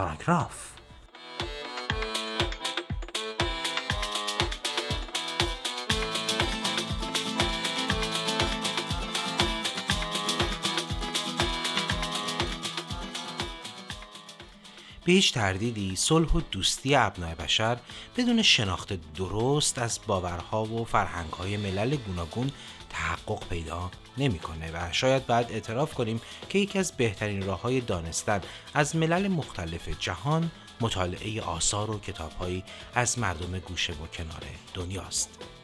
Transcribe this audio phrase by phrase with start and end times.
[0.00, 0.79] پاراگراف
[15.04, 17.78] به هیچ تردیدی صلح و دوستی ابنای بشر
[18.16, 22.50] بدون شناخت درست از باورها و فرهنگهای ملل گوناگون
[22.90, 28.40] تحقق پیدا نمی‌کنه و شاید بعد اعتراف کنیم که یکی از بهترین راه های دانستن
[28.74, 34.42] از ملل مختلف جهان مطالعه آثار و کتابهایی از مردم گوشه و کنار
[34.74, 35.59] دنیاست.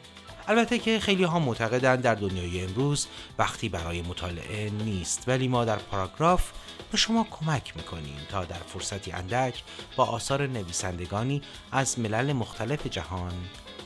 [0.47, 3.07] البته که خیلی ها معتقدند در دنیای امروز
[3.39, 6.51] وقتی برای مطالعه نیست ولی ما در پاراگراف
[6.91, 9.63] به شما کمک می‌کنیم تا در فرصتی اندک
[9.95, 11.41] با آثار نویسندگانی
[11.71, 13.33] از ملل مختلف جهان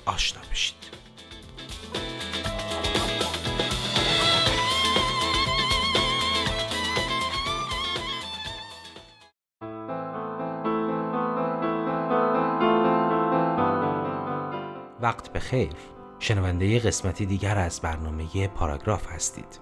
[0.05, 0.75] آشنا بشید.
[15.01, 15.69] وقت بخیر
[16.23, 19.59] شنونده قسمتی دیگر از برنامه پاراگراف هستید.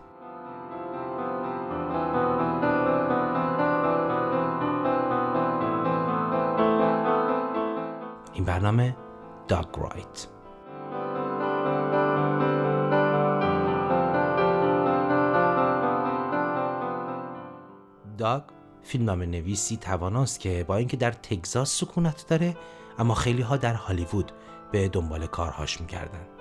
[8.34, 8.96] این برنامه
[9.48, 10.28] داگ رایت
[18.18, 18.44] داگ
[18.84, 22.58] فیلمنامه نویسی تواناست که با اینکه در تگزاس سکونت داره
[22.98, 24.32] اما خیلی ها در هالیوود
[24.72, 26.39] به دنبال کارهاش می‌کردن.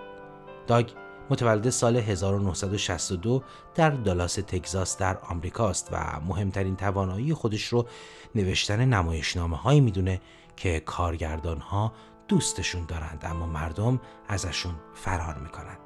[0.68, 0.90] داگ
[1.30, 3.42] متولد سال 1962
[3.74, 7.86] در دالاس تگزاس در آمریکاست و مهمترین توانایی خودش رو
[8.34, 10.20] نوشتن نمایشنامه هایی می‌دونه
[10.56, 11.92] که کارگردان ها
[12.28, 15.76] دوستشون دارند اما مردم ازشون فرار می‌کنن.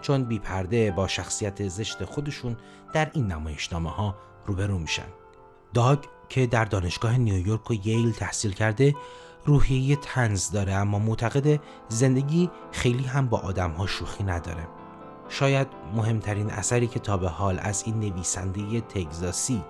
[0.00, 2.56] چون بیپرده با شخصیت زشت خودشون
[2.92, 5.08] در این نمایشنامه ها روبرو میشن.
[5.74, 8.94] داگ که در دانشگاه نیویورک و ییل تحصیل کرده
[9.46, 14.68] روحیه تنز داره اما معتقد زندگی خیلی هم با آدم ها شوخی نداره.
[15.28, 19.64] شاید مهمترین اثری که تا به حال از این نویسنده تگزاسی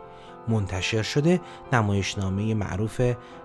[0.49, 1.41] منتشر شده
[1.73, 3.01] نمایشنامه معروف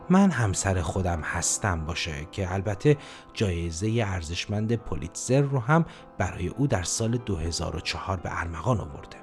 [0.09, 2.97] من همسر خودم هستم باشه که البته
[3.33, 5.85] جایزه ارزشمند پولیتزر رو هم
[6.17, 9.17] برای او در سال 2004 به ارمغان آورده.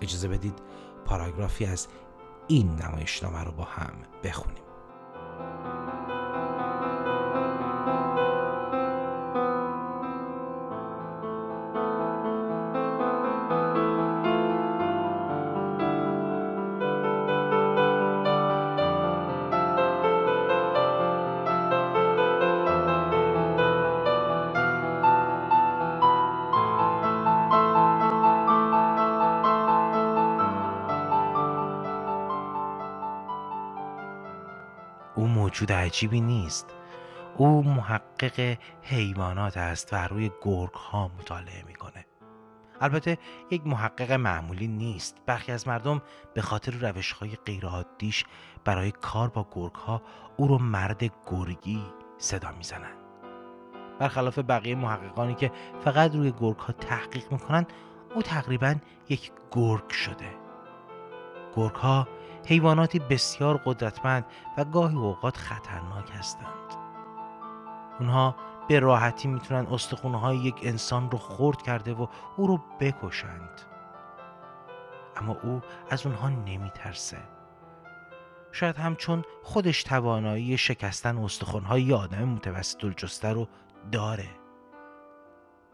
[0.00, 0.58] اجازه بدید
[1.04, 1.88] پاراگرافی از
[2.48, 3.92] این نمایشنامه رو با هم
[4.24, 4.61] بخونیم.
[35.14, 36.66] او موجود عجیبی نیست.
[37.36, 42.06] او محقق حیوانات است و روی گرگ ها مطالعه می‌کنه.
[42.80, 43.18] البته
[43.50, 45.16] یک محقق معمولی نیست.
[45.26, 46.02] برخی از مردم
[46.34, 48.24] به خاطر روش های غیرعادیش
[48.64, 50.02] برای کار با گرگ ها
[50.36, 51.82] او رو مرد گرگی
[52.18, 52.96] صدا می‌زنند
[53.98, 55.52] برخلاف بقیه محققانی که
[55.84, 57.66] فقط روی گرگ ها تحقیق می‌کنن
[58.14, 58.74] او تقریبا
[59.08, 60.41] یک گرگ شده.
[61.56, 62.08] گرگ ها
[62.46, 64.26] حیواناتی بسیار قدرتمند
[64.58, 66.74] و گاهی اوقات خطرناک هستند.
[68.00, 68.36] اونها
[68.68, 73.60] به راحتی می‌تونن استخونه های یک انسان رو خورد کرده و او رو بکشند.
[75.16, 77.18] اما او از اونها نمیترسه.
[78.52, 83.48] شاید هم چون خودش توانایی شکستن استخونهای یه آدم متوسط الجسته رو
[83.92, 84.28] داره.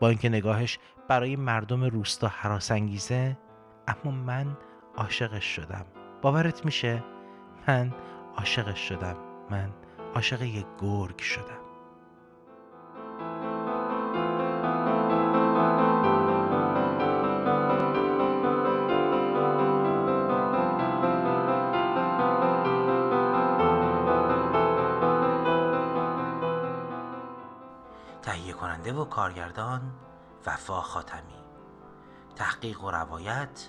[0.00, 0.78] با اینکه نگاهش
[1.08, 3.38] برای مردم روستا حراسانگیزه
[3.88, 4.56] اما من
[4.98, 5.86] عاشقش شدم.
[6.22, 7.04] باورت میشه؟
[7.68, 7.94] من
[8.36, 9.16] عاشقش شدم.
[9.50, 9.70] من
[10.14, 11.58] عاشق یک گرگ شدم.
[28.22, 29.94] تهیه کننده و کارگردان
[30.46, 31.38] وفا خاتمی.
[32.36, 33.68] تحقیق و روایت